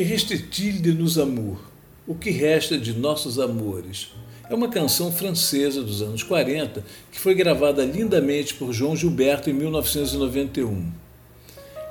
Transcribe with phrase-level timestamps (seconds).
[0.00, 1.60] Que restetile de nos amor,
[2.06, 4.08] o que resta de nossos amores.
[4.48, 6.82] É uma canção francesa dos anos 40
[7.12, 10.90] que foi gravada lindamente por João Gilberto em 1991.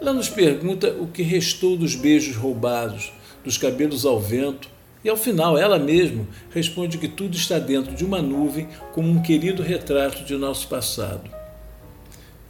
[0.01, 3.13] Ela nos pergunta o que restou dos beijos roubados,
[3.45, 4.67] dos cabelos ao vento,
[5.03, 9.21] e ao final ela mesma responde que tudo está dentro de uma nuvem como um
[9.21, 11.29] querido retrato de nosso passado.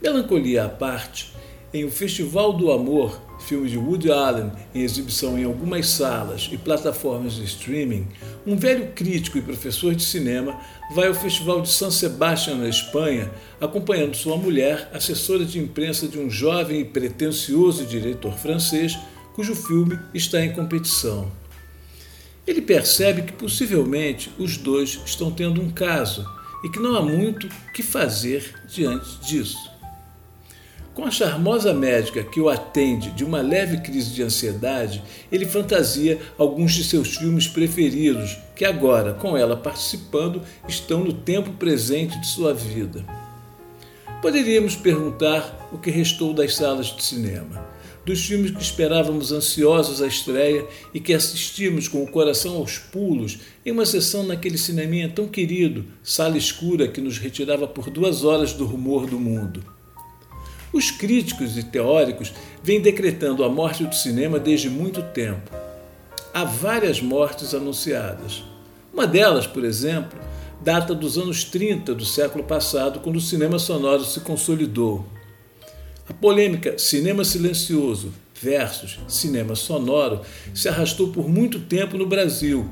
[0.00, 1.30] Melancolia à parte,
[1.72, 6.58] em O Festival do Amor, filme de Woody Allen em exibição em algumas salas e
[6.58, 8.08] plataformas de streaming,
[8.44, 10.60] um velho crítico e professor de cinema
[10.94, 16.18] vai ao Festival de San Sebastián, na Espanha, acompanhando sua mulher, assessora de imprensa de
[16.18, 18.98] um jovem e pretensioso diretor francês,
[19.34, 21.30] cujo filme está em competição.
[22.44, 26.26] Ele percebe que possivelmente os dois estão tendo um caso
[26.64, 29.79] e que não há muito que fazer diante disso.
[31.00, 36.20] Com a charmosa médica que o atende de uma leve crise de ansiedade, ele fantasia
[36.36, 42.26] alguns de seus filmes preferidos, que agora, com ela participando, estão no tempo presente de
[42.26, 43.02] sua vida.
[44.20, 47.66] Poderíamos perguntar o que restou das salas de cinema,
[48.04, 53.38] dos filmes que esperávamos ansiosos à estreia e que assistimos com o coração aos pulos
[53.64, 58.52] em uma sessão naquele cineminha tão querido, sala escura que nos retirava por duas horas
[58.52, 59.79] do rumor do mundo.
[60.72, 65.50] Os críticos e teóricos vêm decretando a morte do cinema desde muito tempo.
[66.32, 68.44] Há várias mortes anunciadas.
[68.92, 70.18] Uma delas, por exemplo,
[70.60, 75.04] data dos anos 30 do século passado, quando o cinema sonoro se consolidou.
[76.08, 80.20] A polêmica cinema silencioso versus cinema sonoro
[80.54, 82.68] se arrastou por muito tempo no Brasil,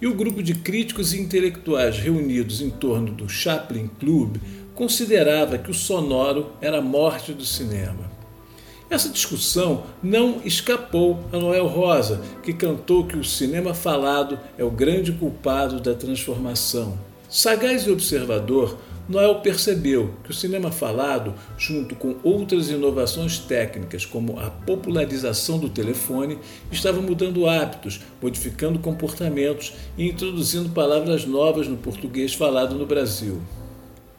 [0.00, 4.36] e o grupo de críticos e intelectuais reunidos em torno do Chaplin Club
[4.82, 8.10] considerava que o sonoro era a morte do cinema.
[8.90, 14.72] Essa discussão não escapou a Noel Rosa, que cantou que o cinema falado é o
[14.72, 16.98] grande culpado da transformação.
[17.28, 18.76] Sagaz e observador,
[19.08, 25.68] Noel percebeu que o cinema falado, junto com outras inovações técnicas, como a popularização do
[25.68, 26.40] telefone,
[26.72, 33.40] estava mudando hábitos, modificando comportamentos e introduzindo palavras novas no português falado no Brasil.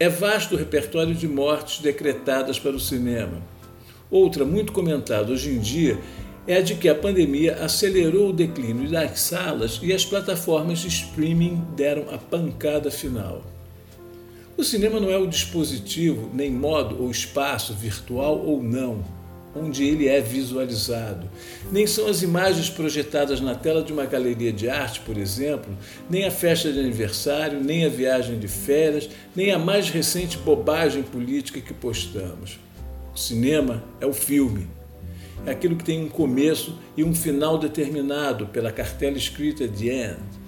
[0.04, 3.40] É vasto o repertório de mortes decretadas para o cinema.
[4.10, 5.98] Outra, muito comentada hoje em dia,
[6.46, 10.88] é a de que a pandemia acelerou o declínio das salas e as plataformas de
[10.88, 13.40] streaming deram a pancada final.
[14.58, 19.02] O cinema não é o dispositivo, nem modo ou espaço, virtual ou não,
[19.54, 21.28] onde ele é visualizado.
[21.70, 25.76] Nem são as imagens projetadas na tela de uma galeria de arte, por exemplo,
[26.10, 31.02] nem a festa de aniversário, nem a viagem de férias, nem a mais recente bobagem
[31.02, 32.58] política que postamos.
[33.14, 34.66] O cinema é o filme.
[35.46, 40.44] É aquilo que tem um começo e um final determinado pela cartela escrita The End.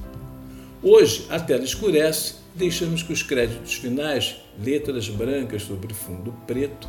[0.82, 6.88] Hoje, a tela escurece, deixamos que os créditos finais, letras brancas sobre fundo preto,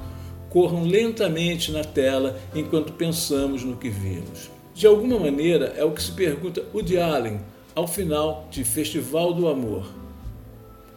[0.49, 4.49] corram lentamente na tela enquanto pensamos no que vimos.
[4.73, 7.39] De alguma maneira, é o que se pergunta Woody Allen
[7.73, 9.87] ao final de Festival do Amor.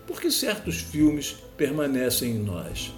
[0.06, 2.92] Por que certos filmes permanecem em nós?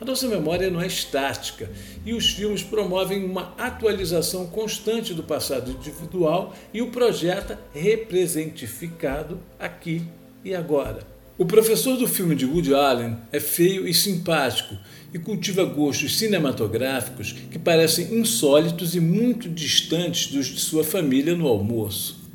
[0.00, 1.70] A nossa memória não é estática
[2.04, 10.02] e os filmes promovem uma atualização constante do passado individual e o projeta representificado aqui
[10.44, 11.11] e agora.
[11.42, 14.76] O professor do filme de Woody Allen é feio e simpático
[15.12, 21.48] e cultiva gostos cinematográficos que parecem insólitos e muito distantes dos de sua família no
[21.48, 22.30] almoço.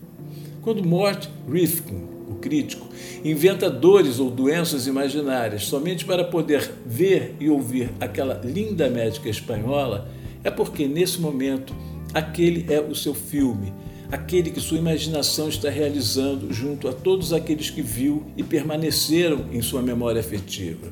[0.62, 2.86] Quando Mort Rifkin, o crítico,
[3.24, 10.12] inventa dores ou doenças imaginárias somente para poder ver e ouvir aquela linda médica espanhola,
[10.44, 11.74] é porque nesse momento
[12.14, 13.72] aquele é o seu filme
[14.12, 19.62] aquele que sua imaginação está realizando junto a todos aqueles que viu e permaneceram em
[19.62, 20.88] sua memória afetiva.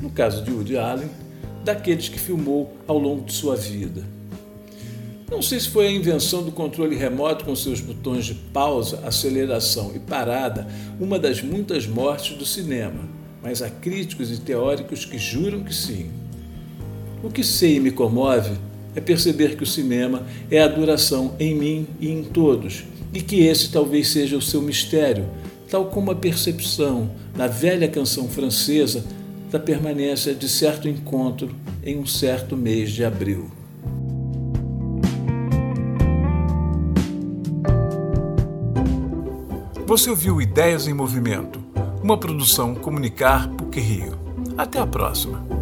[0.00, 1.08] No caso de Woody Allen,
[1.64, 4.04] daqueles que filmou ao longo de sua vida.
[5.30, 9.92] Não sei se foi a invenção do controle remoto com seus botões de pausa, aceleração
[9.94, 10.66] e parada
[10.98, 13.00] uma das muitas mortes do cinema,
[13.42, 16.10] mas há críticos e teóricos que juram que sim.
[17.22, 18.52] O que sei e me comove
[18.94, 23.40] é perceber que o cinema é a duração em mim e em todos, e que
[23.40, 25.26] esse talvez seja o seu mistério,
[25.70, 29.04] tal como a percepção, na velha canção francesa,
[29.50, 31.50] da permanência de certo encontro
[31.82, 33.50] em um certo mês de abril.
[39.86, 41.64] Você ouviu Ideias em Movimento,
[42.02, 44.18] uma produção Comunicar PUC Rio.
[44.56, 45.57] Até a próxima!